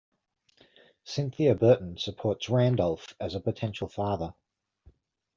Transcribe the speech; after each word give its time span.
Cynthia 1.03 1.53
Burton 1.53 1.95
supports 1.99 2.49
Randolph 2.49 3.13
as 3.19 3.35
a 3.35 3.39
potential 3.39 3.87
father. 3.87 4.33